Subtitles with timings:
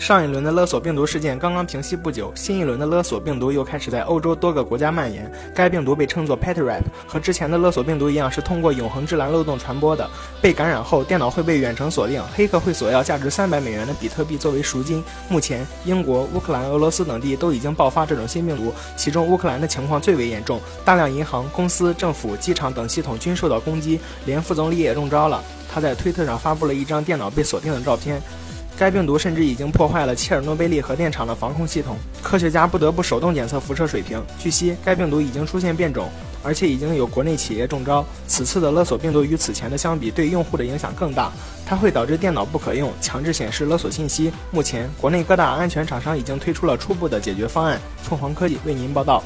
[0.00, 5.30] 上一轮的勒索病毒事件刚刚平息不久，新一轮的勒索病毒又开始在欧洲多个国家蔓延。
[5.54, 10.08] 该病毒被称作 PetRap，和之前的勒索病毒一样，是通过永恒之蓝漏洞传播的。
[10.40, 15.04] 被感染后，电脑会被远程锁定，黑客会索要价值三百美元的比特币作为赎金。
[15.28, 25.44] 目前，英国、乌克兰、俄罗斯等地都已经爆发这种新病毒，其中乌克兰的情况最为严重，大量银行、公司、政府、机场等系统均受到攻击，连副总理也中招了。
[25.70, 28.20] 他在推特上发布了一张电脑被锁定的照片。
[28.80, 34.24] 该病毒甚至已经破坏了切尔诺贝利核电厂的防控系统，科学家不得不手动检测辐射水平。
[34.38, 36.08] 据悉，该病毒已经出现变种，
[36.42, 38.02] 而且已经有国内企业中招。
[38.26, 41.30] 此次的勒索病毒与此前的相比，对用户的影响更大，
[41.66, 44.32] 它会导致电脑不可用，强制显示勒索信息。
[44.50, 47.78] 目前，国内各大安全厂商已经推出了初步的解决方案。
[48.02, 49.22] 凤凰科技为您报道。